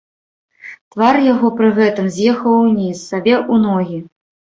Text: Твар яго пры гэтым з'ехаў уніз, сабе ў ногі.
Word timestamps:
Твар 0.93 1.19
яго 1.33 1.51
пры 1.59 1.69
гэтым 1.79 2.05
з'ехаў 2.15 2.57
уніз, 2.63 2.97
сабе 3.11 3.35
ў 3.53 3.55
ногі. 3.67 3.99